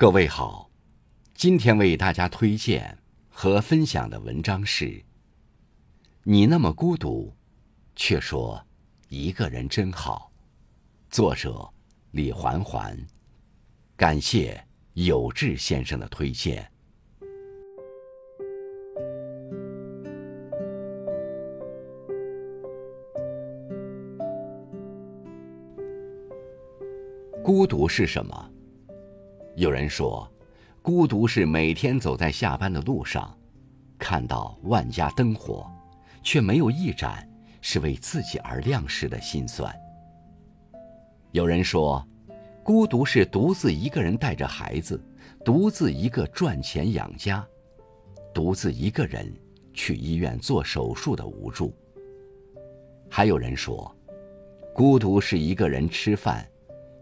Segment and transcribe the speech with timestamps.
[0.00, 0.70] 各位好，
[1.34, 2.96] 今天为大家推荐
[3.28, 4.86] 和分享的文章是
[6.22, 7.30] 《你那么孤独，
[7.94, 8.66] 却说
[9.10, 10.32] 一个人真好》，
[11.14, 11.68] 作者
[12.12, 12.96] 李环环。
[13.94, 14.58] 感谢
[14.94, 16.66] 有志先生的推荐。
[27.44, 28.50] 孤独是什么？
[29.60, 30.26] 有人说，
[30.80, 33.38] 孤独是每天走在下班的路上，
[33.98, 35.70] 看到万家灯火，
[36.22, 37.28] 却没有一盏
[37.60, 39.70] 是为自己而亮时的心酸。
[41.32, 42.02] 有人说，
[42.64, 44.98] 孤独是独自一个人带着孩子，
[45.44, 47.46] 独自一个赚钱养家，
[48.32, 49.30] 独自一个人
[49.74, 51.76] 去医院做手术的无助。
[53.10, 53.94] 还有人说，
[54.74, 56.48] 孤独是一个人吃饭。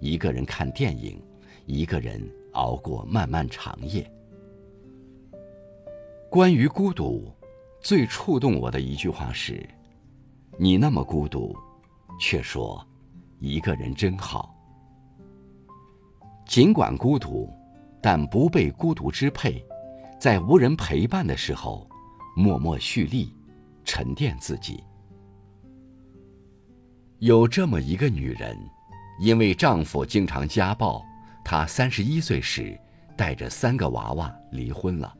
[0.00, 1.18] 一个人看电影，
[1.64, 2.20] 一个人
[2.52, 4.10] 熬过漫漫长夜。
[6.30, 7.30] 关于孤独，
[7.80, 9.68] 最触动我的一句话是
[10.58, 11.54] ：“你那么孤独，
[12.18, 12.86] 却说
[13.40, 14.54] 一个人真好。”
[16.46, 17.48] 尽管孤独，
[18.00, 19.64] 但不被孤独支配，
[20.18, 21.86] 在无人陪伴的时候，
[22.36, 23.34] 默默蓄力，
[23.84, 24.82] 沉淀自己。
[27.18, 28.56] 有这么一个女人。
[29.20, 31.04] 因为丈夫经常家暴，
[31.44, 32.78] 她三十一岁时
[33.16, 35.12] 带着三个娃娃离婚了。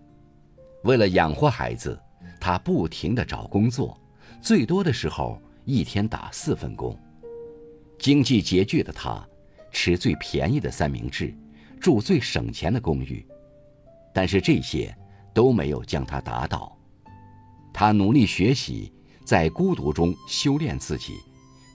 [0.84, 2.00] 为了养活孩子，
[2.40, 4.00] 她不停地找工作，
[4.40, 6.98] 最多的时候一天打四份工。
[7.98, 9.24] 经济拮据的她，
[9.70, 11.32] 吃最便宜的三明治，
[11.80, 13.24] 住最省钱的公寓。
[14.12, 14.94] 但是这些
[15.32, 16.76] 都没有将她打倒。
[17.72, 18.92] 她努力学习，
[19.24, 21.14] 在孤独中修炼自己，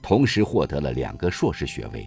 [0.02, 2.06] 同时获得了两个硕士学位。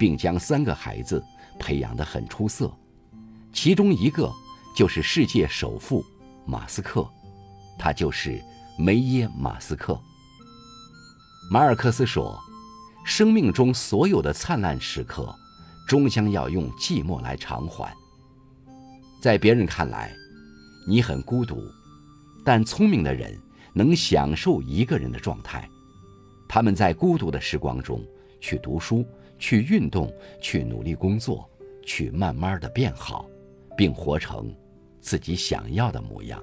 [0.00, 1.22] 并将三个孩子
[1.58, 2.74] 培养得很出色，
[3.52, 4.32] 其中一个
[4.74, 6.02] 就是世界首富
[6.46, 7.06] 马斯克，
[7.78, 8.42] 他就是
[8.78, 10.00] 梅耶马斯克。
[11.50, 12.40] 马尔克斯说
[13.04, 15.34] ：“生命中所有的灿烂时刻，
[15.86, 17.94] 终将要用寂寞来偿还。”
[19.20, 20.10] 在别人看来，
[20.88, 21.62] 你很孤独，
[22.42, 23.38] 但聪明的人
[23.74, 25.68] 能享受一个人的状态，
[26.48, 28.02] 他们在孤独的时光中
[28.40, 29.04] 去读书。
[29.42, 31.48] 去运动，去努力工作，
[31.82, 33.24] 去慢慢的变好，
[33.74, 34.54] 并活成
[35.00, 36.38] 自己想要的模样。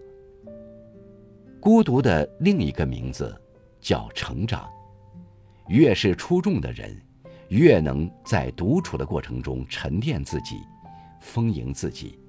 [1.59, 3.39] 孤独的另一个名字
[3.79, 4.67] 叫成长。
[5.67, 6.99] 越是出众的人，
[7.49, 10.55] 越能在独处的过程中沉淀自己，
[11.21, 12.19] 丰盈自己。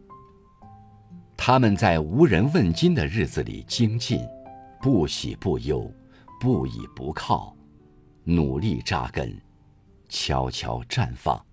[1.34, 4.20] 他们在无人问津的日子里精进，
[4.82, 5.90] 不喜不忧，
[6.38, 7.56] 不倚不靠，
[8.24, 9.34] 努力扎根。
[10.08, 11.47] 悄悄绽放。